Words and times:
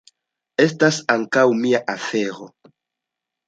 Estas 0.65 0.97
ankaŭ 1.17 1.45
mia 1.61 1.85
afero. 1.99 2.51